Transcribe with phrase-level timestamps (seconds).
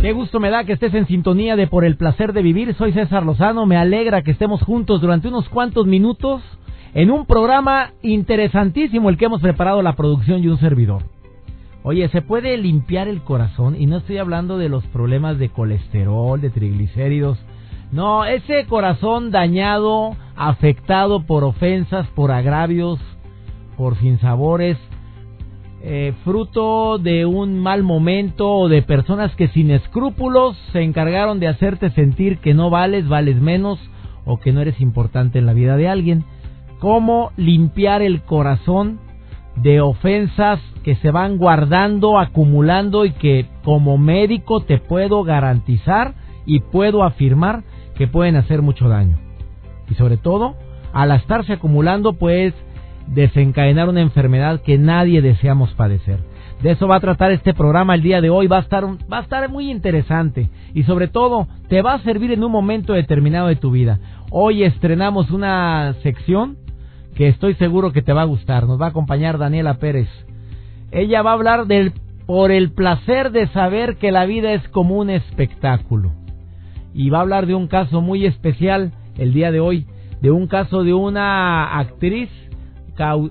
[0.00, 2.74] Qué gusto me da que estés en sintonía de Por el placer de vivir.
[2.74, 3.66] Soy César Lozano.
[3.66, 6.40] Me alegra que estemos juntos durante unos cuantos minutos
[6.94, 11.02] en un programa interesantísimo el que hemos preparado la producción y un servidor.
[11.82, 13.76] Oye, ¿se puede limpiar el corazón?
[13.78, 17.38] Y no estoy hablando de los problemas de colesterol, de triglicéridos.
[17.92, 22.98] No, ese corazón dañado, afectado por ofensas, por agravios,
[23.76, 24.78] por sinsabores,
[25.82, 31.48] eh, fruto de un mal momento o de personas que sin escrúpulos se encargaron de
[31.48, 33.78] hacerte sentir que no vales, vales menos
[34.26, 36.24] o que no eres importante en la vida de alguien.
[36.80, 39.00] ¿Cómo limpiar el corazón
[39.56, 46.60] de ofensas que se van guardando, acumulando y que como médico te puedo garantizar y
[46.60, 47.62] puedo afirmar
[47.94, 49.18] que pueden hacer mucho daño?
[49.88, 50.56] Y sobre todo,
[50.92, 52.52] al estarse acumulando, pues
[53.14, 56.20] desencadenar una enfermedad que nadie deseamos padecer.
[56.62, 59.18] De eso va a tratar este programa el día de hoy, va a estar va
[59.18, 63.48] a estar muy interesante y sobre todo te va a servir en un momento determinado
[63.48, 63.98] de tu vida.
[64.30, 66.58] Hoy estrenamos una sección
[67.14, 68.66] que estoy seguro que te va a gustar.
[68.66, 70.08] Nos va a acompañar Daniela Pérez.
[70.92, 71.92] Ella va a hablar del
[72.26, 76.12] por el placer de saber que la vida es como un espectáculo.
[76.94, 79.86] Y va a hablar de un caso muy especial el día de hoy,
[80.20, 82.28] de un caso de una actriz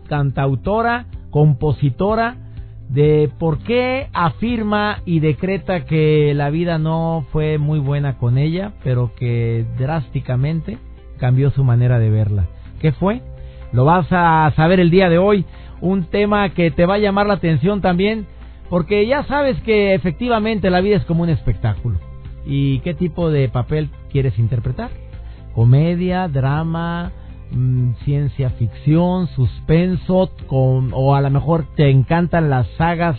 [0.08, 2.38] cantautora, compositora,
[2.90, 8.74] de por qué afirma y decreta que la vida no fue muy buena con ella,
[8.84, 10.80] pero que drásticamente
[11.20, 12.48] cambió su manera de verla.
[12.82, 13.22] ¿Qué fue?
[13.72, 15.46] Lo vas a saber el día de hoy,
[15.82, 18.26] un tema que te va a llamar la atención también,
[18.70, 22.00] porque ya sabes que efectivamente la vida es como un espectáculo.
[22.46, 24.90] ¿Y qué tipo de papel quieres interpretar?
[25.54, 27.12] ¿Comedia, drama,
[27.52, 33.18] Mm, ciencia ficción, suspenso, con, o a lo mejor te encantan las sagas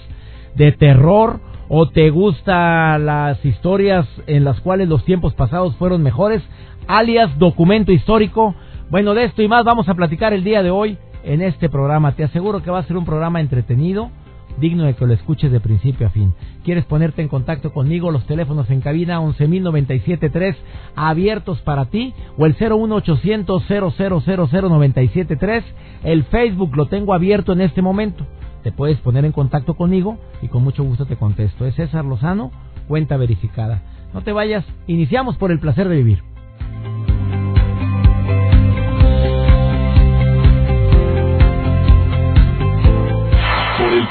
[0.55, 6.43] de terror, o te gustan las historias en las cuales los tiempos pasados fueron mejores,
[6.87, 8.55] alias documento histórico.
[8.91, 12.13] Bueno, de esto y más vamos a platicar el día de hoy en este programa.
[12.13, 14.11] Te aseguro que va a ser un programa entretenido
[14.59, 16.35] digno de que lo escuches de principio a fin.
[16.65, 18.11] ¿Quieres ponerte en contacto conmigo?
[18.11, 20.57] Los teléfonos en cabina 11.097.3
[20.95, 25.65] abiertos para ti o el 01800 0000973.
[26.05, 28.27] El Facebook lo tengo abierto en este momento.
[28.63, 31.67] Te puedes poner en contacto conmigo y con mucho gusto te contesto.
[31.67, 32.51] Es César Lozano,
[32.89, 33.83] cuenta verificada.
[34.13, 36.30] No te vayas, iniciamos por el placer de vivir.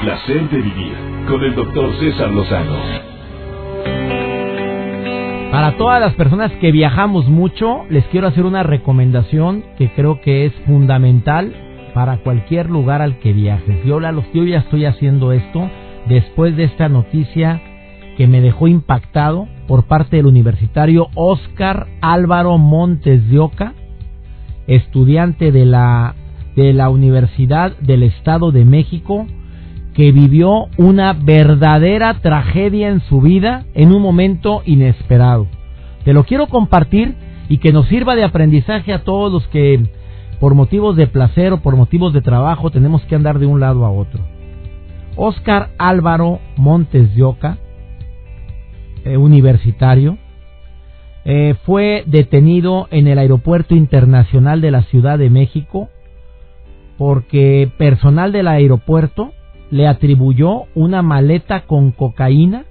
[0.02, 0.94] Placer de vivir
[1.28, 2.78] con el doctor César Lozano.
[5.52, 10.46] Para todas las personas que viajamos mucho, les quiero hacer una recomendación que creo que
[10.46, 11.54] es fundamental
[11.94, 13.84] para cualquier lugar al que viajes.
[13.84, 15.70] Yo, yo ya estoy haciendo esto
[16.08, 17.62] después de esta noticia
[18.16, 23.74] que me dejó impactado por parte del universitario Oscar Álvaro Montes de Oca,
[24.68, 26.16] estudiante de la,
[26.56, 29.26] de la Universidad del Estado de México,
[30.00, 35.48] que vivió una verdadera tragedia en su vida en un momento inesperado.
[36.06, 37.16] Te lo quiero compartir
[37.50, 39.90] y que nos sirva de aprendizaje a todos los que
[40.40, 43.86] por motivos de placer o por motivos de trabajo tenemos que andar de un lado
[43.86, 44.24] a otro.
[45.18, 47.58] Oscar Álvaro Montes de Oca,
[49.04, 50.18] eh, universitario,
[51.26, 55.90] eh, fue detenido en el Aeropuerto Internacional de la Ciudad de México
[56.98, 59.34] porque personal del aeropuerto
[59.71, 62.66] le atribuyó una maleta con cocaína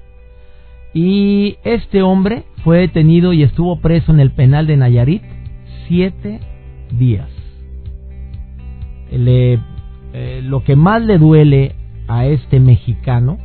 [0.94, 5.22] y este hombre fue detenido y estuvo preso en el penal de Nayarit
[5.86, 6.40] siete
[6.92, 7.28] días.
[9.10, 9.58] Le,
[10.12, 11.74] eh, lo que más le duele
[12.08, 13.38] a este mexicano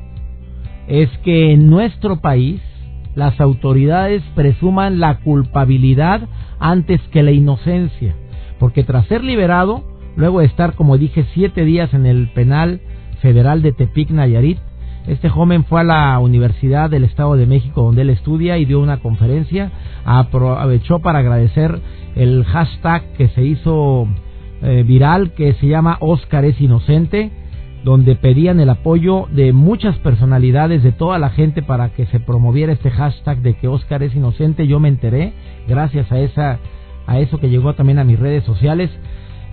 [0.87, 2.61] es que en nuestro país
[3.15, 6.27] las autoridades presuman la culpabilidad
[6.59, 8.15] antes que la inocencia,
[8.59, 9.83] porque tras ser liberado,
[10.15, 12.81] luego de estar, como dije, siete días en el penal
[13.23, 14.59] Federal de Tepic, Nayarit.
[15.07, 18.81] Este joven fue a la Universidad del Estado de México donde él estudia y dio
[18.81, 19.71] una conferencia.
[20.03, 21.79] Aprovechó para agradecer
[22.15, 24.07] el hashtag que se hizo
[24.61, 27.31] eh, viral que se llama Oscar es inocente.
[27.85, 32.71] donde pedían el apoyo de muchas personalidades de toda la gente para que se promoviera
[32.71, 34.67] este hashtag de que Oscar es inocente.
[34.67, 35.33] Yo me enteré
[35.67, 36.59] gracias a esa
[37.07, 38.89] a eso que llegó también a mis redes sociales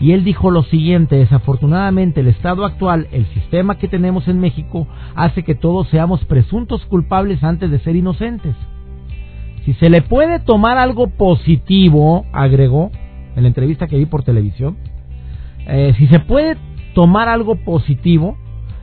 [0.00, 4.88] y él dijo lo siguiente, desafortunadamente el estado actual, el sistema que tenemos en México
[5.14, 8.56] hace que todos seamos presuntos culpables antes de ser inocentes.
[9.66, 12.90] Si se le puede tomar algo positivo, agregó
[13.36, 14.78] en la entrevista que vi por televisión,
[15.66, 16.56] eh, si se puede
[16.94, 18.36] tomar algo positivo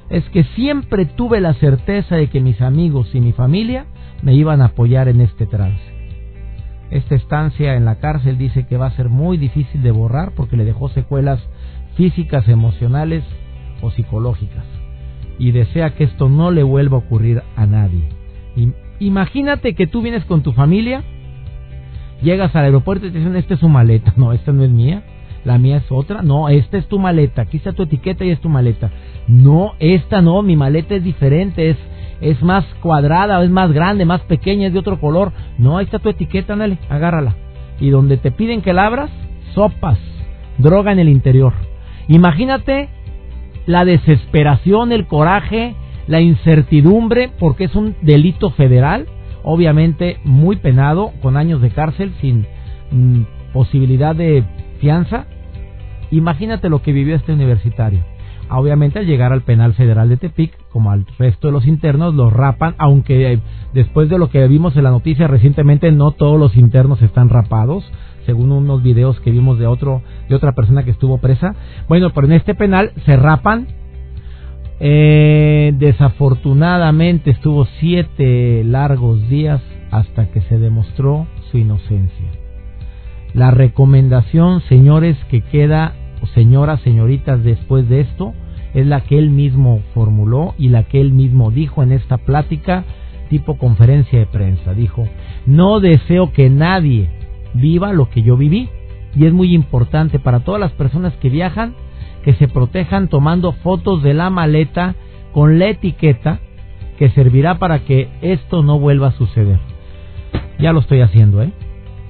[0.09, 3.87] es que siempre tuve la certeza de que mis amigos y mi familia
[4.21, 5.96] me iban a apoyar en este trance.
[6.91, 10.57] Esta estancia en la cárcel dice que va a ser muy difícil de borrar porque
[10.57, 11.39] le dejó secuelas
[11.95, 13.23] físicas, emocionales
[13.81, 14.65] o psicológicas.
[15.39, 18.09] Y desea que esto no le vuelva a ocurrir a nadie.
[18.99, 21.03] Imagínate que tú vienes con tu familia,
[22.21, 24.13] llegas al aeropuerto y te dicen, esta es su maleta.
[24.17, 25.03] No, esta no es mía
[25.47, 28.41] la mía es otra, no, esta es tu maleta, aquí está tu etiqueta y es
[28.41, 28.91] tu maleta.
[29.29, 31.77] No, esta no, mi maleta es diferente, es,
[32.21, 35.31] es más cuadrada, es más grande, más pequeña, es de otro color.
[35.57, 37.35] No, ahí está tu etiqueta, ándale, agárrala.
[37.79, 39.11] Y donde te piden que la abras,
[39.53, 39.99] sopas,
[40.57, 41.53] droga en el interior.
[42.07, 42.89] Imagínate
[43.65, 45.75] la desesperación, el coraje,
[46.07, 49.07] la incertidumbre, porque es un delito federal,
[49.43, 52.45] obviamente muy penado, con años de cárcel, sin
[52.91, 53.21] mm,
[53.53, 54.43] posibilidad de
[54.79, 55.27] fianza
[56.11, 57.99] Imagínate lo que vivió este universitario.
[58.49, 62.31] Obviamente al llegar al penal federal de Tepic, como al resto de los internos, los
[62.31, 63.39] rapan, aunque eh,
[63.73, 67.83] después de lo que vimos en la noticia recientemente, no todos los internos están rapados,
[68.25, 71.55] según unos videos que vimos de otro de otra persona que estuvo presa.
[71.87, 73.67] Bueno, pero en este penal se rapan.
[74.79, 79.59] Eh, desafortunadamente estuvo siete largos días
[79.91, 82.27] hasta que se demostró su inocencia.
[83.33, 85.93] La recomendación, señores, que queda,
[86.33, 88.33] señoras, señoritas, después de esto,
[88.73, 92.83] es la que él mismo formuló y la que él mismo dijo en esta plática
[93.29, 94.73] tipo conferencia de prensa.
[94.73, 95.07] Dijo,
[95.45, 97.09] no deseo que nadie
[97.53, 98.69] viva lo que yo viví.
[99.15, 101.73] Y es muy importante para todas las personas que viajan
[102.23, 104.95] que se protejan tomando fotos de la maleta
[105.31, 106.39] con la etiqueta
[106.97, 109.59] que servirá para que esto no vuelva a suceder.
[110.59, 111.51] Ya lo estoy haciendo, ¿eh?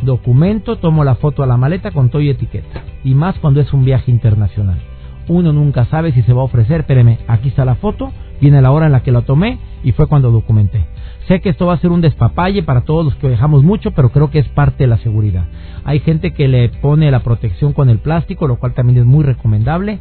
[0.02, 2.84] Documento, tomo la foto a la maleta con todo y etiqueta.
[3.04, 4.80] Y más cuando es un viaje internacional.
[5.28, 8.72] Uno nunca sabe si se va a ofrecer, espéreme, aquí está la foto, viene la
[8.72, 10.86] hora en la que la tomé y fue cuando documenté.
[11.28, 14.10] Sé que esto va a ser un despapalle para todos los que dejamos mucho, pero
[14.10, 15.46] creo que es parte de la seguridad.
[15.84, 19.26] Hay gente que le pone la protección con el plástico, lo cual también es muy
[19.26, 20.00] recomendable,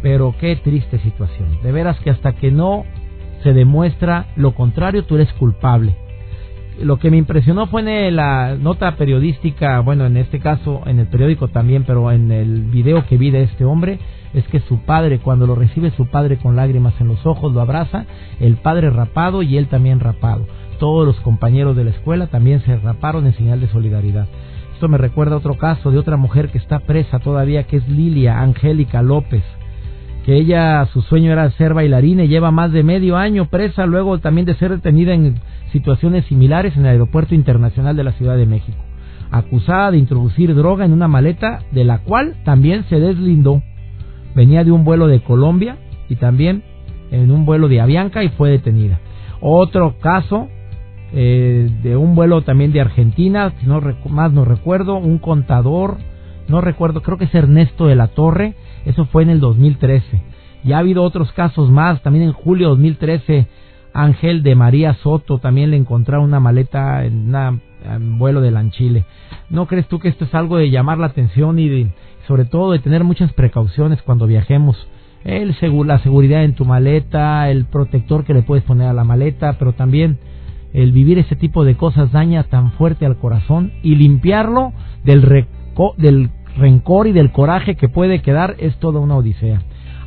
[0.00, 1.58] pero qué triste situación.
[1.64, 2.84] De veras que hasta que no
[3.42, 5.96] se demuestra lo contrario, tú eres culpable
[6.82, 11.06] lo que me impresionó fue en la nota periodística, bueno, en este caso en el
[11.06, 13.98] periódico también, pero en el video que vi de este hombre,
[14.34, 17.60] es que su padre, cuando lo recibe su padre con lágrimas en los ojos, lo
[17.60, 18.06] abraza,
[18.40, 20.46] el padre rapado y él también rapado.
[20.78, 24.28] Todos los compañeros de la escuela también se raparon en señal de solidaridad.
[24.74, 27.88] Esto me recuerda a otro caso de otra mujer que está presa todavía, que es
[27.88, 29.42] Lilia Angélica López
[30.28, 34.18] que ella su sueño era ser bailarina y lleva más de medio año presa luego
[34.18, 35.36] también de ser detenida en
[35.72, 38.76] situaciones similares en el Aeropuerto Internacional de la Ciudad de México,
[39.30, 43.62] acusada de introducir droga en una maleta de la cual también se deslindó.
[44.34, 45.78] Venía de un vuelo de Colombia
[46.10, 46.62] y también
[47.10, 49.00] en un vuelo de Avianca y fue detenida.
[49.40, 50.48] Otro caso
[51.14, 53.80] eh, de un vuelo también de Argentina, si no
[54.10, 55.96] más no recuerdo, un contador,
[56.48, 60.22] no recuerdo, creo que es Ernesto de la Torre, eso fue en el 2013.
[60.64, 63.46] Y ha habido otros casos más, también en julio de 2013,
[63.92, 69.04] Ángel de María Soto también le encontraron una maleta en un vuelo de Lanchile.
[69.50, 71.88] ¿No crees tú que esto es algo de llamar la atención y de,
[72.26, 74.76] sobre todo de tener muchas precauciones cuando viajemos?
[75.24, 75.56] El
[75.86, 79.72] la seguridad en tu maleta, el protector que le puedes poner a la maleta, pero
[79.72, 80.18] también
[80.72, 84.72] el vivir ese tipo de cosas daña tan fuerte al corazón y limpiarlo
[85.04, 85.46] del,
[85.96, 89.60] del rencor y del coraje que puede quedar es toda una odisea.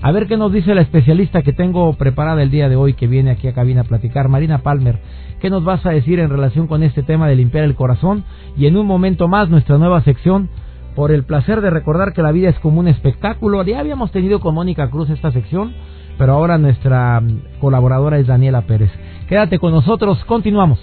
[0.03, 3.05] A ver qué nos dice la especialista que tengo preparada el día de hoy que
[3.05, 4.99] viene aquí a cabina a platicar, Marina Palmer.
[5.39, 8.23] ¿Qué nos vas a decir en relación con este tema de limpiar el corazón?
[8.57, 10.49] Y en un momento más nuestra nueva sección
[10.95, 13.63] por el placer de recordar que la vida es como un espectáculo.
[13.63, 15.73] Ya habíamos tenido con Mónica Cruz esta sección,
[16.17, 18.91] pero ahora nuestra mm, colaboradora es Daniela Pérez.
[19.29, 20.79] Quédate con nosotros, continuamos.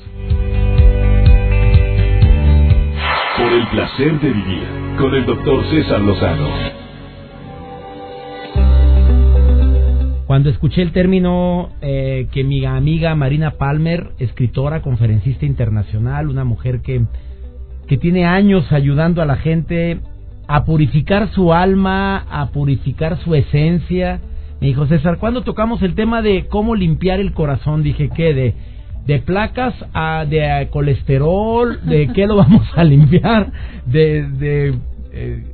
[3.36, 6.48] Por el placer de vivir con el doctor César Lozano.
[10.26, 16.80] Cuando escuché el término eh, que mi amiga Marina Palmer, escritora, conferencista internacional, una mujer
[16.82, 17.02] que,
[17.86, 20.00] que tiene años ayudando a la gente
[20.48, 24.20] a purificar su alma, a purificar su esencia,
[24.60, 27.84] Me dijo, César, ¿cuándo tocamos el tema de cómo limpiar el corazón?
[27.84, 28.34] Dije, ¿qué?
[28.34, 28.54] De,
[29.08, 33.50] de placas a de colesterol, de qué lo vamos a limpiar,
[33.86, 34.28] de...
[34.28, 34.74] de
[35.12, 35.44] eh,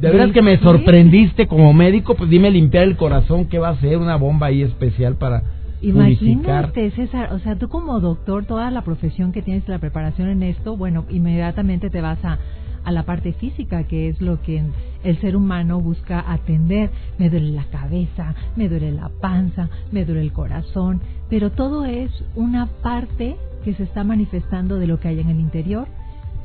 [0.00, 3.76] de verdad que me sorprendiste como médico, pues dime limpiar el corazón, ¿qué va a
[3.76, 3.98] ser?
[3.98, 5.44] Una bomba ahí especial para
[5.80, 10.42] Imagínate, César, o sea, tú como doctor, toda la profesión que tienes, la preparación en
[10.42, 12.38] esto, bueno, inmediatamente te vas a,
[12.84, 14.62] a la parte física, que es lo que
[15.04, 16.90] el ser humano busca atender.
[17.18, 21.00] Me duele la cabeza, me duele la panza, me duele el corazón,
[21.32, 25.40] pero todo es una parte que se está manifestando de lo que hay en el
[25.40, 25.88] interior,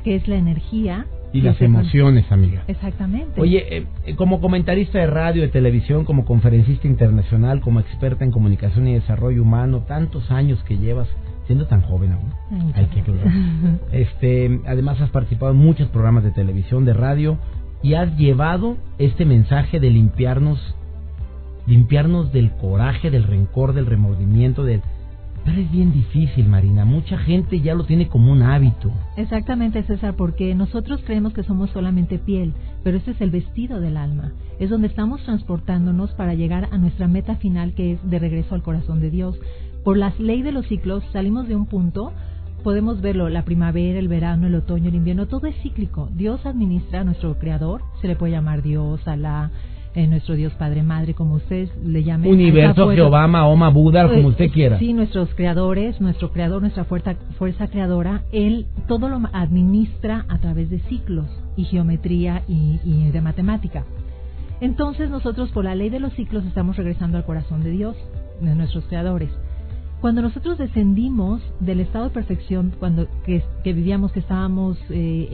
[0.02, 1.04] que es la energía.
[1.30, 2.64] Y las emociones, amiga.
[2.68, 3.38] Exactamente.
[3.38, 8.88] Oye, eh, como comentarista de radio, de televisión, como conferencista internacional, como experta en comunicación
[8.88, 11.08] y desarrollo humano, tantos años que llevas,
[11.44, 12.72] siendo tan joven aún.
[12.74, 13.04] Hay que
[13.92, 17.36] Este, además has participado en muchos programas de televisión, de radio
[17.82, 20.58] y has llevado este mensaje de limpiarnos
[21.68, 24.82] limpiarnos del coraje, del rencor, del remordimiento, del
[25.44, 26.84] pero es bien difícil, Marina.
[26.84, 28.90] Mucha gente ya lo tiene como un hábito.
[29.16, 33.96] Exactamente, César, porque nosotros creemos que somos solamente piel, pero ese es el vestido del
[33.96, 34.32] alma.
[34.58, 38.62] Es donde estamos transportándonos para llegar a nuestra meta final, que es de regreso al
[38.62, 39.38] corazón de Dios
[39.88, 42.12] por la ley de los ciclos salimos de un punto,
[42.62, 46.10] podemos verlo, la primavera, el verano, el otoño, el invierno, todo es cíclico.
[46.12, 49.50] Dios administra a nuestro creador, se le puede llamar Dios, Alá,
[49.98, 52.30] eh, nuestro Dios Padre Madre, como ustedes le llamen.
[52.30, 54.78] Universo, Jehová, Mahoma, Buda, como pues, usted quiera.
[54.78, 60.70] Sí, nuestros creadores, nuestro creador, nuestra fuerza, fuerza creadora, él todo lo administra a través
[60.70, 61.26] de ciclos
[61.56, 63.86] y geometría y, y de matemática.
[64.60, 67.96] Entonces nosotros por la ley de los ciclos estamos regresando al corazón de Dios,
[68.40, 69.30] de nuestros creadores.
[70.00, 75.28] Cuando nosotros descendimos del estado de perfección, cuando que, vivíamos, que estábamos eh,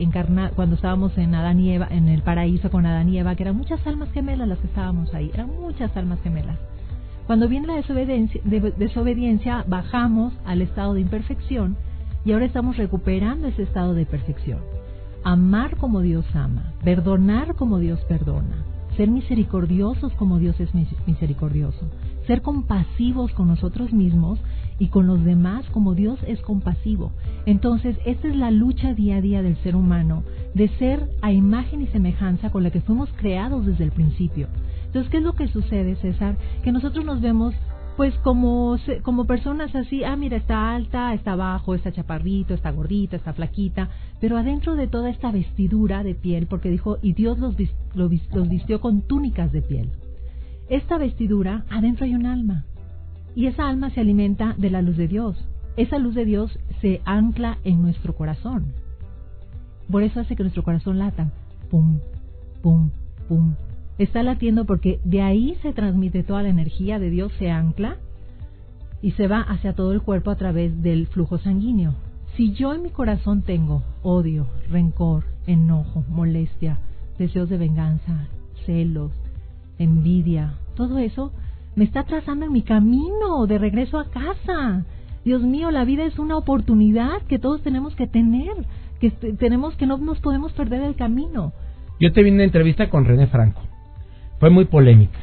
[0.55, 3.57] cuando estábamos en Adán y Eva, en el paraíso con Adán y Eva, que eran
[3.57, 6.57] muchas almas gemelas las que estábamos ahí, eran muchas almas gemelas.
[7.27, 11.77] Cuando viene la desobediencia, desobediencia, bajamos al estado de imperfección
[12.23, 14.59] y ahora estamos recuperando ese estado de perfección.
[15.23, 18.65] Amar como Dios ama, perdonar como Dios perdona,
[18.97, 20.69] ser misericordiosos como Dios es
[21.05, 21.87] misericordioso,
[22.27, 24.39] ser compasivos con nosotros mismos
[24.79, 27.11] y con los demás como Dios es compasivo.
[27.45, 31.81] Entonces, esta es la lucha día a día del ser humano, de ser a imagen
[31.81, 34.47] y semejanza con la que fuimos creados desde el principio.
[34.87, 36.37] Entonces, ¿qué es lo que sucede, César?
[36.63, 37.53] Que nosotros nos vemos
[37.97, 43.15] pues como, como personas así, ah, mira, está alta, está bajo, está chaparrito, está gordita,
[43.15, 43.89] está flaquita,
[44.19, 47.55] pero adentro de toda esta vestidura de piel, porque dijo, y Dios los,
[47.93, 49.89] los vistió con túnicas de piel.
[50.69, 52.65] Esta vestidura, adentro hay un alma.
[53.35, 55.37] Y esa alma se alimenta de la luz de Dios.
[55.77, 58.73] Esa luz de Dios se ancla en nuestro corazón.
[59.91, 61.31] Por eso hace que nuestro corazón lata.
[61.69, 61.99] Pum,
[62.61, 62.89] pum,
[63.27, 63.53] pum.
[63.97, 67.97] Está latiendo porque de ahí se transmite toda la energía de Dios, se ancla
[69.01, 71.93] y se va hacia todo el cuerpo a través del flujo sanguíneo.
[72.35, 76.79] Si yo en mi corazón tengo odio, rencor, enojo, molestia,
[77.17, 78.27] deseos de venganza,
[78.65, 79.11] celos,
[79.79, 81.31] envidia, todo eso
[81.75, 84.85] me está trazando en mi camino de regreso a casa.
[85.25, 88.53] Dios mío, la vida es una oportunidad que todos tenemos que tener,
[88.99, 91.51] que tenemos que no nos podemos perder el camino.
[91.99, 93.61] Yo te vi en una entrevista con René Franco.
[94.39, 95.19] Fue muy polémica.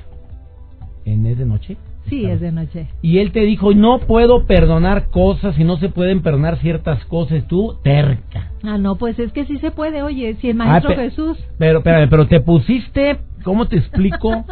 [1.05, 1.77] ¿En Es de Noche?
[2.09, 2.89] Sí, es de noche.
[3.01, 7.47] Y él te dijo, no puedo perdonar cosas y no se pueden perdonar ciertas cosas.
[7.47, 8.51] Tú, terca.
[8.63, 10.03] Ah, no, pues es que sí se puede.
[10.03, 11.39] Oye, si el Maestro ah, Jesús...
[11.59, 14.45] Pero, espérame, pero te pusiste ¿Cómo te explico?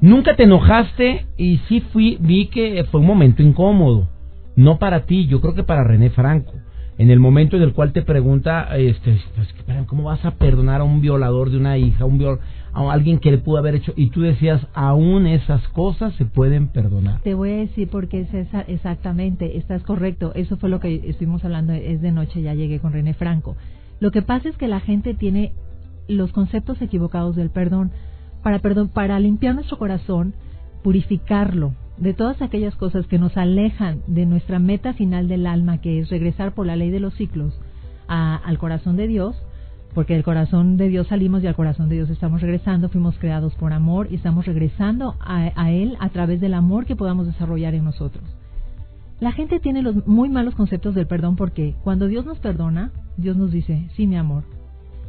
[0.00, 4.08] Nunca te enojaste y sí fui, vi que fue un momento incómodo.
[4.56, 6.52] No para ti, yo creo que para René Franco.
[6.98, 9.48] En el momento en el cual te pregunta, este, pues,
[9.86, 12.38] ¿cómo vas a perdonar a un violador de una hija, un
[12.74, 13.92] a alguien que le pudo haber hecho?
[13.96, 17.20] Y tú decías, aún esas cosas se pueden perdonar.
[17.22, 20.32] Te voy a decir porque es esa, exactamente, estás correcto.
[20.34, 23.56] Eso fue lo que estuvimos hablando, es de noche, ya llegué con René Franco.
[24.00, 25.52] Lo que pasa es que la gente tiene
[26.08, 27.92] los conceptos equivocados del perdón
[28.42, 28.60] para,
[28.92, 30.34] para limpiar nuestro corazón,
[30.82, 36.00] purificarlo de todas aquellas cosas que nos alejan de nuestra meta final del alma, que
[36.00, 37.58] es regresar por la ley de los ciclos
[38.08, 39.36] al corazón de Dios,
[39.94, 43.54] porque del corazón de Dios salimos y al corazón de Dios estamos regresando, fuimos creados
[43.54, 47.74] por amor y estamos regresando a, a Él a través del amor que podamos desarrollar
[47.74, 48.24] en nosotros.
[49.20, 53.36] La gente tiene los muy malos conceptos del perdón porque cuando Dios nos perdona, Dios
[53.36, 54.44] nos dice, sí, mi amor,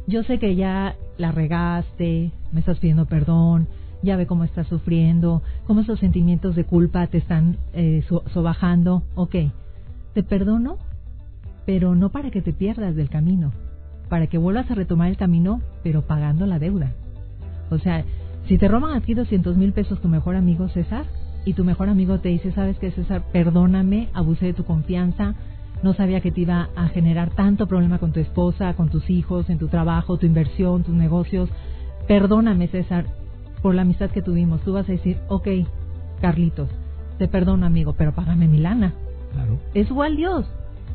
[0.06, 3.68] yo sé que ya la regaste, me estás pidiendo perdón,
[4.02, 9.02] ya ve cómo estás sufriendo, cómo esos sentimientos de culpa te están eh, sobajando.
[9.14, 9.34] Ok,
[10.12, 10.78] te perdono,
[11.66, 13.52] pero no para que te pierdas del camino,
[14.08, 16.92] para que vuelvas a retomar el camino, pero pagando la deuda.
[17.70, 18.04] O sea,
[18.46, 21.06] si te roban aquí 200 mil pesos tu mejor amigo César,
[21.46, 25.34] y tu mejor amigo te dice, sabes qué César, perdóname, abusé de tu confianza,
[25.84, 29.50] no sabía que te iba a generar tanto problema con tu esposa, con tus hijos,
[29.50, 31.50] en tu trabajo, tu inversión, tus negocios.
[32.08, 33.04] Perdóname, César,
[33.60, 34.62] por la amistad que tuvimos.
[34.62, 35.46] Tú vas a decir, ok,
[36.22, 36.70] Carlitos,
[37.18, 38.94] te perdono, amigo, pero págame mi lana.
[39.34, 39.58] Claro.
[39.74, 40.46] Es igual Dios.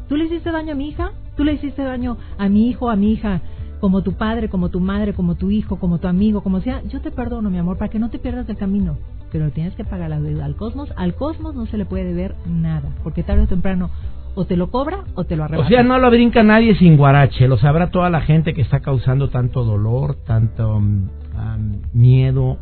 [0.08, 2.96] Tú le hiciste daño a mi hija, tú le hiciste daño a mi hijo, a
[2.96, 3.42] mi hija,
[3.80, 6.82] como tu padre, como tu madre, como tu hijo, como tu amigo, como sea.
[6.86, 8.98] Yo te perdono, mi amor, para que no te pierdas del camino.
[9.32, 10.92] Pero tienes que pagar la deuda al cosmos.
[10.96, 13.92] Al cosmos no se le puede ver nada, porque tarde o temprano
[14.36, 15.68] o te lo cobra o te lo arrebata.
[15.68, 18.80] O sea, no lo brinca nadie sin guarache, lo sabrá toda la gente que está
[18.80, 22.58] causando tanto dolor, tanto um, um, miedo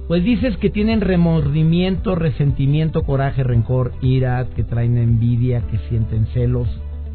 [0.08, 6.68] pues dices que tienen remordimiento, resentimiento, coraje, rencor, ira, que traen envidia, que sienten celos.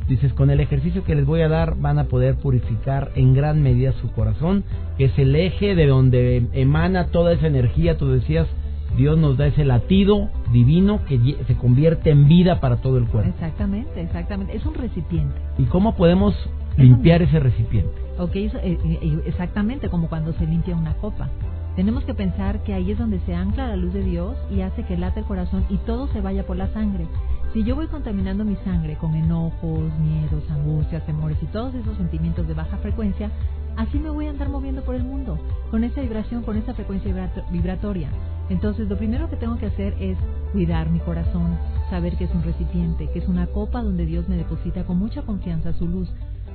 [0.07, 3.61] Dices, con el ejercicio que les voy a dar van a poder purificar en gran
[3.61, 4.63] medida su corazón,
[4.97, 8.47] que es el eje de donde emana toda esa energía, tú decías,
[8.97, 13.31] Dios nos da ese latido divino que se convierte en vida para todo el cuerpo.
[13.31, 14.57] Exactamente, exactamente.
[14.57, 15.35] Es un recipiente.
[15.59, 16.35] ¿Y cómo podemos
[16.77, 17.93] limpiar ese recipiente?
[18.19, 21.29] Ok, eh, eh, exactamente como cuando se limpia una copa.
[21.77, 24.85] Tenemos que pensar que ahí es donde se ancla la luz de Dios y hace
[24.85, 27.07] que late el corazón y todo se vaya por la sangre.
[27.53, 32.47] Si yo voy contaminando mi sangre con enojos, miedos, angustias, temores y todos esos sentimientos
[32.47, 33.31] de baja frecuencia,
[33.77, 35.39] así me voy a andar moviendo por el mundo,
[35.71, 38.09] con esa vibración, con esa frecuencia vibratoria.
[38.49, 40.19] Entonces, lo primero que tengo que hacer es
[40.53, 41.59] cuidar mi corazón,
[41.91, 45.23] saber que es un recipiente, que es una copa donde Dios me deposita con mucha
[45.23, 46.09] confianza su luz.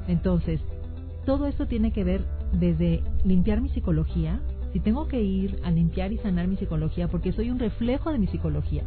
[0.08, 0.62] Entonces,
[1.26, 4.40] todo esto tiene que ver desde limpiar mi psicología,
[4.74, 8.20] si tengo que ir a limpiar y sanar mi psicología porque soy un reflejo de
[8.20, 8.84] mi psicología.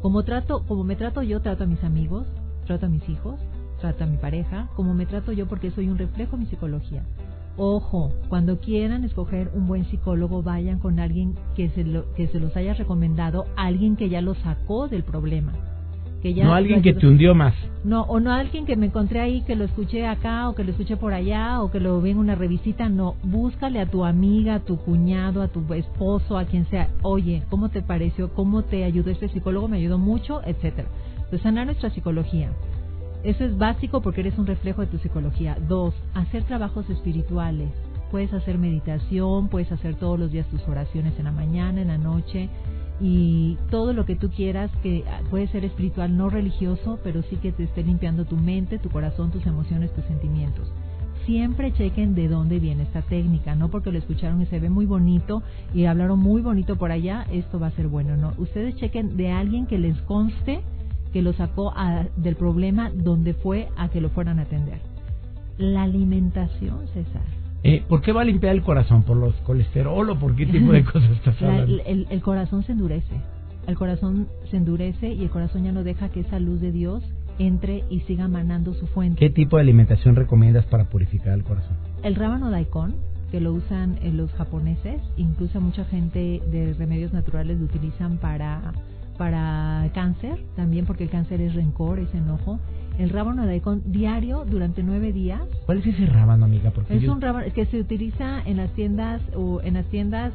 [0.00, 2.26] Como trato, como me trato yo, trato a mis amigos,
[2.64, 3.40] trato a mis hijos,
[3.80, 7.02] trato a mi pareja, como me trato yo porque soy un reflejo de mi psicología.
[7.58, 12.38] Ojo, cuando quieran escoger un buen psicólogo, vayan con alguien que se, lo, que se
[12.38, 15.52] los haya recomendado, alguien que ya lo sacó del problema.
[16.20, 17.54] Que ya no alguien que te hundió más.
[17.82, 20.72] No, o no alguien que me encontré ahí, que lo escuché acá, o que lo
[20.72, 22.90] escuché por allá, o que lo vi en una revisita.
[22.90, 26.88] No, búscale a tu amiga, a tu cuñado, a tu esposo, a quien sea.
[27.02, 28.34] Oye, ¿cómo te pareció?
[28.34, 29.68] ¿Cómo te ayudó este psicólogo?
[29.68, 30.88] Me ayudó mucho, etcétera.
[31.16, 32.50] Entonces, sanar nuestra psicología.
[33.26, 35.58] Eso es básico porque eres un reflejo de tu psicología.
[35.68, 37.70] Dos, hacer trabajos espirituales.
[38.12, 41.98] Puedes hacer meditación, puedes hacer todos los días tus oraciones en la mañana, en la
[41.98, 42.48] noche
[43.00, 47.50] y todo lo que tú quieras que puede ser espiritual, no religioso, pero sí que
[47.50, 50.70] te esté limpiando tu mente, tu corazón, tus emociones, tus sentimientos.
[51.24, 54.86] Siempre chequen de dónde viene esta técnica, no porque lo escucharon y se ve muy
[54.86, 55.42] bonito
[55.74, 58.34] y hablaron muy bonito por allá, esto va a ser bueno, no.
[58.38, 60.62] Ustedes chequen de alguien que les conste
[61.16, 61.72] que lo sacó
[62.18, 64.80] del problema donde fue a que lo fueran a atender.
[65.56, 67.22] La alimentación, César.
[67.62, 69.02] Eh, ¿Por qué va a limpiar el corazón?
[69.02, 71.82] ¿Por los colesterol o por qué tipo de cosas estás hablando?
[71.86, 73.14] el, el, corazón se endurece.
[73.66, 77.02] El corazón se endurece y el corazón ya no deja que esa luz de Dios
[77.38, 79.18] entre y siga manando su fuente.
[79.18, 81.78] ¿Qué tipo de alimentación recomiendas para purificar el corazón?
[82.02, 82.94] El rábano daikon,
[83.30, 88.74] que lo usan los japoneses, incluso mucha gente de remedios naturales lo utilizan para
[89.16, 92.58] para cáncer, también porque el cáncer es rencor, es enojo.
[92.98, 95.42] El rábano de daikon diario durante nueve días.
[95.66, 96.70] ¿Cuál es ese rábano, amiga?
[96.70, 100.32] Porque es un rábano que se utiliza en las tiendas o en las tiendas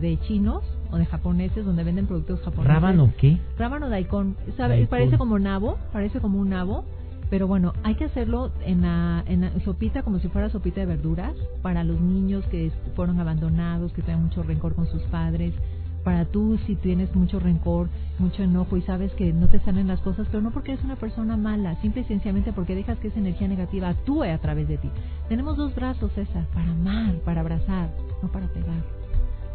[0.00, 2.72] de chinos o de japoneses donde venden productos japoneses.
[2.72, 3.38] ¿Rábano qué?
[3.58, 4.36] Rábano daikon.
[4.56, 4.86] ¿Sabe?
[4.86, 6.84] Parece como nabo, parece como un nabo
[7.30, 10.86] pero bueno, hay que hacerlo en la, en la sopita como si fuera sopita de
[10.86, 15.54] verduras para los niños que fueron abandonados, que tienen mucho rencor con sus padres.
[16.04, 17.88] Para tú, si tienes mucho rencor,
[18.18, 20.96] mucho enojo y sabes que no te salen las cosas, pero no porque eres una
[20.96, 24.78] persona mala, simple y sencillamente porque dejas que esa energía negativa actúe a través de
[24.78, 24.90] ti.
[25.28, 27.90] Tenemos dos brazos, César, para amar, para abrazar,
[28.22, 28.82] no para pegar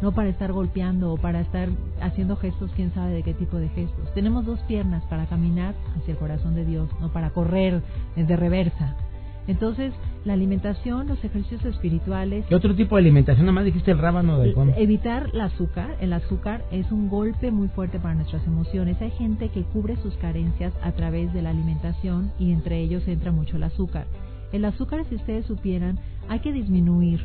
[0.00, 1.68] no para estar golpeando o para estar
[2.00, 4.12] haciendo gestos, quién sabe de qué tipo de gestos.
[4.14, 7.82] Tenemos dos piernas para caminar hacia el corazón de Dios, no para correr
[8.16, 8.96] de reversa.
[9.46, 9.92] Entonces,
[10.24, 12.44] la alimentación, los ejercicios espirituales.
[12.46, 13.46] ¿Qué otro tipo de alimentación?
[13.46, 15.96] Nada más dijiste el rábano de Evitar el azúcar.
[16.00, 19.00] El azúcar es un golpe muy fuerte para nuestras emociones.
[19.00, 23.32] Hay gente que cubre sus carencias a través de la alimentación y entre ellos entra
[23.32, 24.06] mucho el azúcar.
[24.52, 25.98] El azúcar, si ustedes supieran,
[26.28, 27.24] hay que disminuir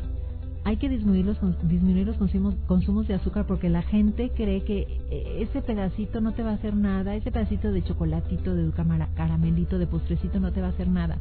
[0.66, 4.98] hay que disminuir los, disminuir los consumos, consumos de azúcar porque la gente cree que
[5.12, 8.72] eh, ese pedacito no te va a hacer nada, ese pedacito de chocolatito, de
[9.14, 11.18] caramelito, de postrecito no te va a hacer nada.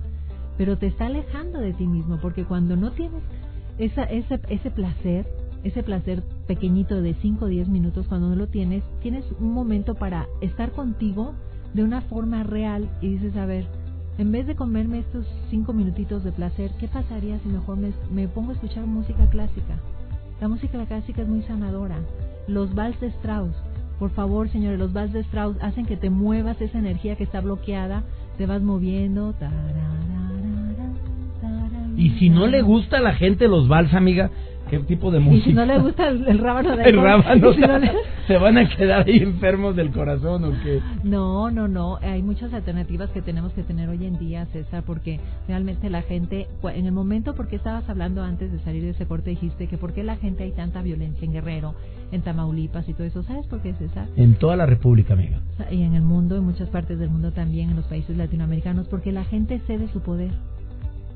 [0.58, 3.22] Pero te está alejando de ti mismo porque cuando no tienes
[3.78, 5.28] esa, ese, ese placer,
[5.64, 9.96] ese placer pequeñito de 5 o 10 minutos, cuando no lo tienes, tienes un momento
[9.96, 11.34] para estar contigo
[11.74, 13.66] de una forma real y dices, a ver,
[14.18, 17.78] en vez de comerme estos cinco minutitos de placer, ¿qué pasaría si mejor
[18.12, 19.76] me, pongo a escuchar música clásica?
[20.40, 22.00] La música clásica es muy sanadora.
[22.48, 23.56] Los vals de Strauss,
[24.00, 27.42] por favor, señores, los vals de Strauss hacen que te muevas esa energía que está
[27.42, 28.04] bloqueada,
[28.38, 29.34] te vas moviendo.
[31.96, 34.32] Y si no le gusta a la gente los vals, amiga,
[34.70, 35.46] ¿Qué tipo de música?
[35.46, 37.54] Y si no le gusta el, rábano de El rábano,
[38.28, 40.82] ¿se van a quedar ahí enfermos del corazón o qué?
[41.04, 41.98] No, no, no.
[42.02, 46.48] Hay muchas alternativas que tenemos que tener hoy en día, César, porque realmente la gente,
[46.64, 49.94] en el momento, porque estabas hablando antes de salir de ese corte, dijiste que por
[49.94, 51.76] qué la gente hay tanta violencia en Guerrero,
[52.12, 53.22] en Tamaulipas y todo eso.
[53.24, 54.08] ¿Sabes por qué, César?
[54.16, 55.42] En toda la República, amiga.
[55.70, 59.12] Y en el mundo, en muchas partes del mundo también, en los países latinoamericanos, porque
[59.12, 60.32] la gente cede su poder.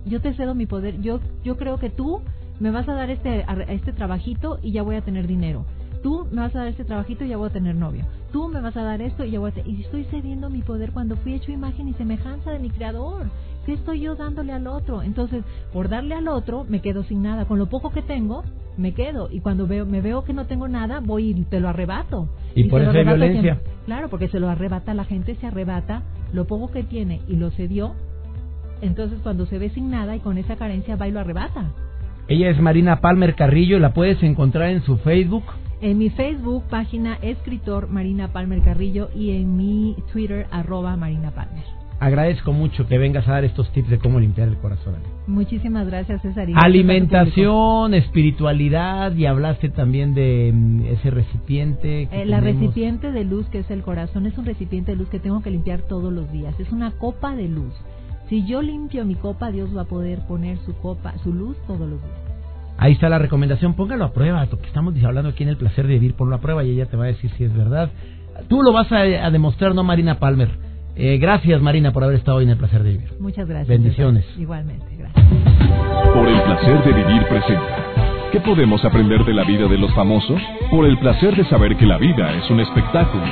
[0.09, 1.01] Yo te cedo mi poder.
[1.01, 2.21] Yo, yo creo que tú
[2.59, 5.65] me vas a dar este, este trabajito y ya voy a tener dinero.
[6.01, 8.05] Tú me vas a dar este trabajito y ya voy a tener novio.
[8.31, 9.69] Tú me vas a dar esto y ya voy a tener...
[9.69, 13.27] Y estoy cediendo mi poder cuando fui hecho imagen y semejanza de mi creador.
[13.65, 15.03] ¿Qué estoy yo dándole al otro?
[15.03, 15.43] Entonces,
[15.73, 17.45] por darle al otro, me quedo sin nada.
[17.45, 18.43] Con lo poco que tengo,
[18.77, 19.29] me quedo.
[19.31, 22.29] Y cuando veo, me veo que no tengo nada, voy y te lo arrebato.
[22.55, 23.61] Y, por eso hay violencia.
[23.85, 27.51] claro, porque se lo arrebata la gente, se arrebata lo poco que tiene y lo
[27.51, 27.93] cedió.
[28.81, 31.71] Entonces, cuando se ve sin nada y con esa carencia, va y lo arrebata.
[32.27, 35.43] Ella es Marina Palmer Carrillo, la puedes encontrar en su Facebook.
[35.81, 41.63] En mi Facebook, página escritor Marina Palmer Carrillo y en mi Twitter, arroba Marina Palmer.
[41.99, 44.95] Agradezco mucho que vengas a dar estos tips de cómo limpiar el corazón.
[45.27, 46.47] Muchísimas gracias, César.
[46.55, 52.07] Alimentación, espiritualidad y hablaste también de mm, ese recipiente.
[52.11, 55.19] Eh, la recipiente de luz que es el corazón es un recipiente de luz que
[55.19, 56.57] tengo que limpiar todos los días.
[56.57, 57.73] Es una copa de luz.
[58.29, 61.89] Si yo limpio mi copa, Dios va a poder poner su copa, su luz todos
[61.89, 62.13] los días.
[62.77, 65.87] Ahí está la recomendación, póngalo a prueba, lo que estamos hablando aquí en el placer
[65.87, 67.89] de vivir, ponlo a prueba y ella te va a decir si es verdad.
[68.47, 70.49] Tú lo vas a, demostrar, ¿no, Marina Palmer?
[70.95, 73.09] Eh, gracias, Marina, por haber estado hoy en el placer de vivir.
[73.19, 73.67] Muchas gracias.
[73.67, 74.25] Bendiciones.
[74.37, 75.25] Igualmente, gracias.
[76.13, 77.77] Por el placer de vivir presenta.
[78.31, 80.39] ¿Qué podemos aprender de la vida de los famosos?
[80.69, 83.23] Por el placer de saber que la vida es un espectáculo.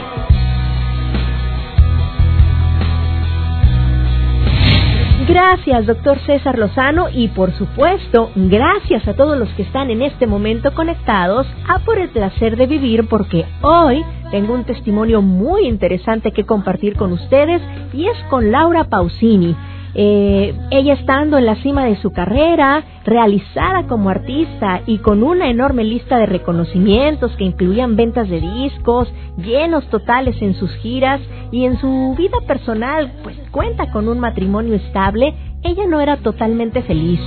[5.27, 10.25] Gracias, doctor César Lozano, y por supuesto, gracias a todos los que están en este
[10.25, 16.31] momento conectados a Por el Placer de Vivir, porque hoy tengo un testimonio muy interesante
[16.31, 17.61] que compartir con ustedes
[17.93, 19.53] y es con Laura Pausini.
[19.99, 25.49] Eh, ella estando en la cima de su carrera, realizada como artista y con una
[25.49, 31.19] enorme lista de reconocimientos que incluían ventas de discos, llenos totales en sus giras
[31.51, 35.33] y en su vida personal, pues cuenta con un matrimonio estable,
[35.63, 37.19] ella no era totalmente feliz.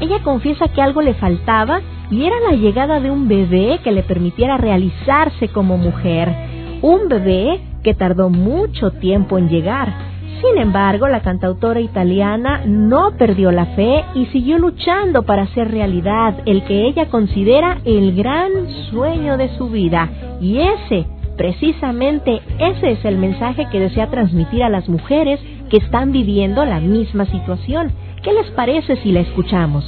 [0.00, 4.02] Ella confiesa que algo le faltaba y era la llegada de un bebé que le
[4.02, 6.34] permitiera realizarse como mujer.
[6.80, 13.50] Un bebé que tardó mucho tiempo en llegar sin embargo, la cantautora italiana no perdió
[13.52, 18.50] la fe y siguió luchando para hacer realidad el que ella considera el gran
[18.90, 20.10] sueño de su vida.
[20.40, 26.12] Y ese, precisamente ese es el mensaje que desea transmitir a las mujeres que están
[26.12, 27.92] viviendo la misma situación.
[28.22, 29.84] ¿Qué les parece si la escuchamos?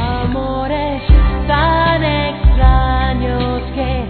[0.00, 1.02] Amores
[1.46, 4.06] tan extraños que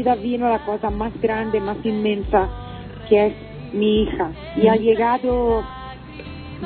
[0.00, 2.48] vida vino la cosa más grande, más inmensa,
[3.10, 3.32] que es
[3.74, 4.30] mi hija.
[4.56, 5.62] Y ha llegado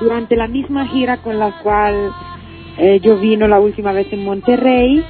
[0.01, 2.13] durante la misma gira con la cual
[2.79, 5.05] eh, yo vino la última vez en Monterrey,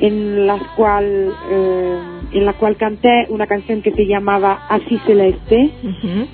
[0.00, 1.98] en la cual eh,
[2.32, 5.72] en la cual canté una canción que se llamaba Así Celeste,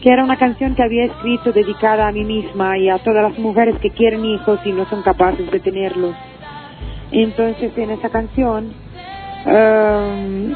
[0.02, 3.38] que era una canción que había escrito dedicada a mí misma y a todas las
[3.38, 6.14] mujeres que quieren hijos y no son capaces de tenerlos.
[7.10, 8.72] Entonces en esa canción
[9.46, 10.54] eh,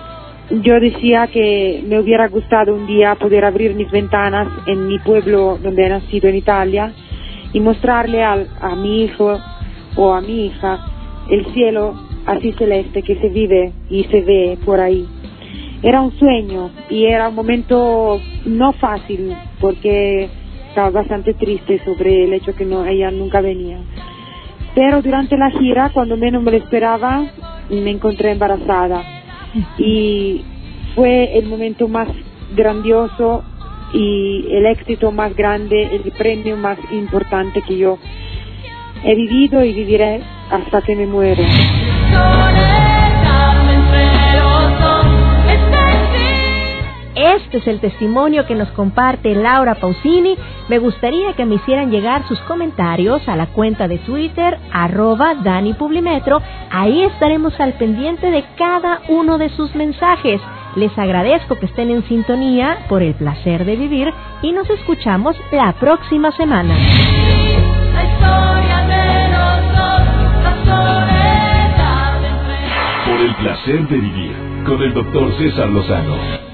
[0.51, 5.59] yo decía que me hubiera gustado un día poder abrir mis ventanas en mi pueblo
[5.63, 6.93] donde he nacido en Italia
[7.53, 9.39] y mostrarle a, a mi hijo
[9.97, 10.87] o a mi hija
[11.31, 11.95] el cielo
[12.27, 15.07] así celeste que se vive y se ve por ahí.
[15.83, 20.29] Era un sueño y era un momento no fácil porque
[20.69, 23.79] estaba bastante triste sobre el hecho que no, ella nunca venía.
[24.75, 27.25] Pero durante la gira, cuando menos me lo esperaba,
[27.71, 29.20] me encontré embarazada
[29.79, 30.43] y
[30.95, 32.09] fue el momento más
[32.55, 33.45] grandioso
[33.93, 37.99] y el éxito más grande, el premio más importante que yo
[39.05, 41.43] he vivido y viviré hasta que me muero.
[47.21, 50.39] Este es el testimonio que nos comparte Laura Pausini.
[50.69, 55.75] Me gustaría que me hicieran llegar sus comentarios a la cuenta de Twitter, arroba Dani
[55.75, 56.41] Publimetro.
[56.71, 60.41] Ahí estaremos al pendiente de cada uno de sus mensajes.
[60.77, 65.75] Les agradezco que estén en sintonía por el placer de vivir y nos escuchamos la
[65.75, 66.75] próxima semana.
[73.05, 74.33] Por el placer de vivir
[74.65, 76.50] con el doctor César Lozano.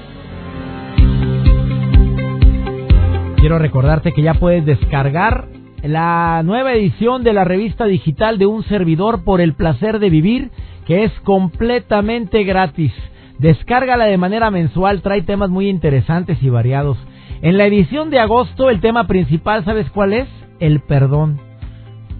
[3.37, 5.45] Quiero recordarte que ya puedes descargar
[5.83, 10.49] la nueva edición de la revista digital de un servidor por el placer de vivir,
[10.87, 12.91] que es completamente gratis.
[13.37, 16.97] Descárgala de manera mensual, trae temas muy interesantes y variados.
[17.43, 20.27] En la edición de agosto el tema principal, ¿sabes cuál es?
[20.59, 21.39] El perdón.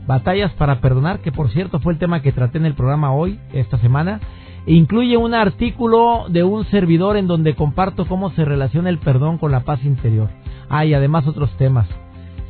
[0.06, 3.40] Batallas para perdonar, que por cierto fue el tema que traté en el programa hoy,
[3.54, 4.20] esta semana.
[4.68, 9.52] Incluye un artículo de un servidor en donde comparto cómo se relaciona el perdón con
[9.52, 10.30] la paz interior.
[10.70, 11.88] Ah, y además otros temas.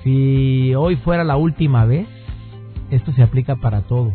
[0.04, 2.08] Si hoy fuera la última vez,
[2.92, 4.14] esto se aplica para todo.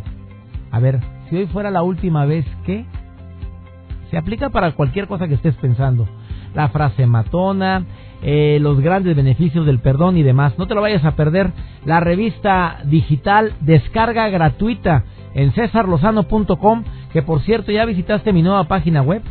[0.71, 2.85] A ver, si hoy fuera la última vez, ¿qué?
[4.09, 6.07] Se aplica para cualquier cosa que estés pensando.
[6.53, 7.85] La frase matona,
[8.21, 10.57] eh, los grandes beneficios del perdón y demás.
[10.57, 11.51] No te lo vayas a perder.
[11.85, 19.01] La revista digital descarga gratuita en cesarlozano.com, que por cierto ya visitaste mi nueva página
[19.01, 19.21] web.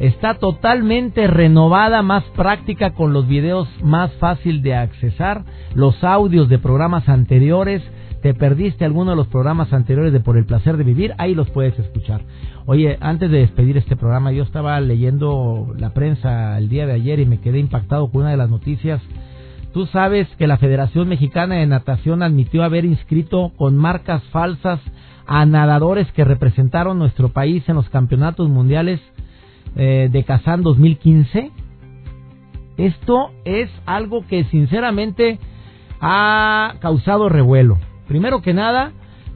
[0.00, 6.58] Está totalmente renovada, más práctica, con los videos más fácil de accesar, los audios de
[6.58, 7.82] programas anteriores.
[8.20, 11.48] Te perdiste alguno de los programas anteriores de Por el placer de vivir, ahí los
[11.50, 12.22] puedes escuchar.
[12.66, 17.20] Oye, antes de despedir este programa, yo estaba leyendo la prensa el día de ayer
[17.20, 19.00] y me quedé impactado con una de las noticias.
[19.72, 24.80] Tú sabes que la Federación Mexicana de Natación admitió haber inscrito con marcas falsas
[25.26, 29.00] a nadadores que representaron nuestro país en los campeonatos mundiales
[29.76, 31.50] eh, de Kazán 2015.
[32.76, 35.38] Esto es algo que sinceramente
[36.00, 37.78] ha causado revuelo.
[38.08, 38.92] Primero que nada,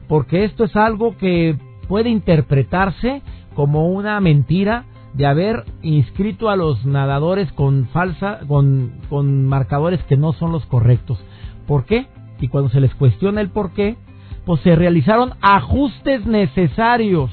[0.07, 3.21] porque esto es algo que puede interpretarse
[3.55, 10.17] como una mentira de haber inscrito a los nadadores con falsa con, con marcadores que
[10.17, 11.19] no son los correctos.
[11.67, 12.07] ¿Por qué?
[12.39, 13.97] Y cuando se les cuestiona el por qué,
[14.45, 17.31] pues se realizaron ajustes necesarios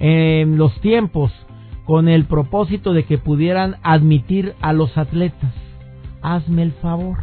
[0.00, 1.32] en los tiempos
[1.84, 5.52] con el propósito de que pudieran admitir a los atletas.
[6.22, 7.18] Hazme el favor.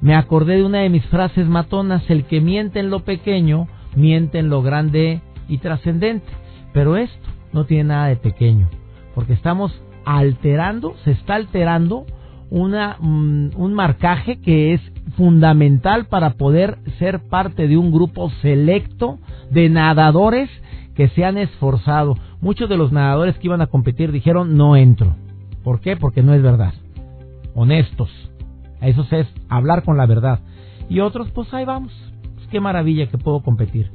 [0.00, 4.38] Me acordé de una de mis frases matonas, el que miente en lo pequeño, miente
[4.38, 6.28] en lo grande y trascendente.
[6.72, 8.68] Pero esto no tiene nada de pequeño,
[9.14, 9.72] porque estamos
[10.04, 12.06] alterando, se está alterando
[12.50, 14.80] una, mm, un marcaje que es
[15.16, 19.18] fundamental para poder ser parte de un grupo selecto
[19.50, 20.48] de nadadores
[20.94, 22.16] que se han esforzado.
[22.40, 25.16] Muchos de los nadadores que iban a competir dijeron no entro.
[25.64, 25.96] ¿Por qué?
[25.96, 26.72] Porque no es verdad.
[27.54, 28.10] Honestos.
[28.80, 30.40] Eso es hablar con la verdad.
[30.88, 31.92] Y otros, pues ahí vamos.
[32.36, 33.90] Pues qué maravilla que puedo competir.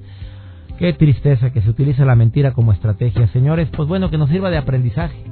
[0.77, 3.27] Qué tristeza que se utilice la mentira como estrategia.
[3.27, 5.23] Señores, pues bueno, que nos sirva de aprendizaje.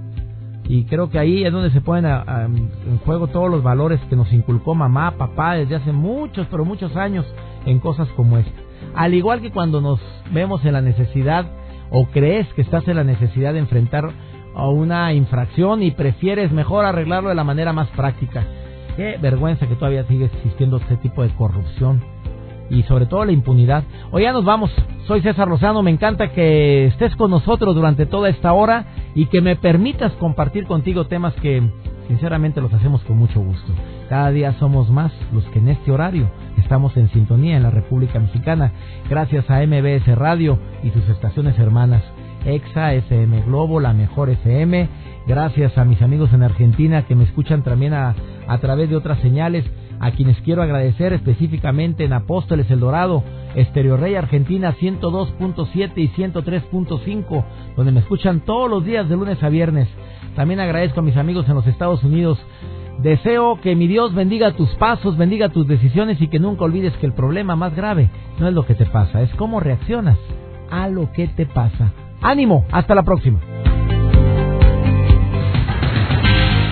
[0.65, 4.31] Y creo que ahí es donde se ponen en juego todos los valores que nos
[4.31, 7.25] inculcó mamá, papá desde hace muchos, pero muchos años
[7.65, 8.61] en cosas como esta.
[8.95, 9.99] Al igual que cuando nos
[10.31, 11.45] vemos en la necesidad
[11.91, 14.09] o crees que estás en la necesidad de enfrentar
[14.55, 18.43] a una infracción y prefieres mejor arreglarlo de la manera más práctica.
[18.95, 22.01] Qué vergüenza que todavía sigue existiendo este tipo de corrupción
[22.69, 23.83] y sobre todo la impunidad.
[24.11, 24.71] Hoy ya nos vamos.
[25.05, 25.83] Soy César Lozano.
[25.83, 30.65] Me encanta que estés con nosotros durante toda esta hora y que me permitas compartir
[30.65, 31.61] contigo temas que
[32.07, 33.73] sinceramente los hacemos con mucho gusto.
[34.11, 38.19] Cada día somos más los que en este horario estamos en sintonía en la República
[38.19, 38.73] Mexicana,
[39.09, 42.03] gracias a MBS Radio y sus estaciones hermanas,
[42.43, 44.89] EXA, FM Globo, La Mejor FM,
[45.27, 48.13] gracias a mis amigos en Argentina que me escuchan también a,
[48.49, 49.63] a través de otras señales,
[50.01, 53.23] a quienes quiero agradecer específicamente en Apóstoles El Dorado,
[53.55, 57.45] Estereo Rey Argentina 102.7 y 103.5,
[57.77, 59.87] donde me escuchan todos los días de lunes a viernes.
[60.35, 62.37] También agradezco a mis amigos en los Estados Unidos.
[63.01, 67.07] Deseo que mi Dios bendiga tus pasos, bendiga tus decisiones y que nunca olvides que
[67.07, 70.19] el problema más grave no es lo que te pasa, es cómo reaccionas
[70.69, 71.93] a lo que te pasa.
[72.21, 73.39] Ánimo, hasta la próxima.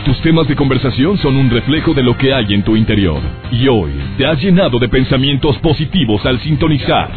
[0.05, 3.21] Tus temas de conversación son un reflejo de lo que hay en tu interior.
[3.51, 7.09] Y hoy te has llenado de pensamientos positivos al sintonizar.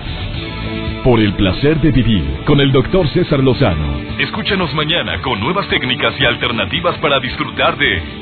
[1.05, 3.93] Por el placer de vivir con el doctor César Lozano.
[4.19, 8.22] Escúchanos mañana con nuevas técnicas y alternativas para disfrutar de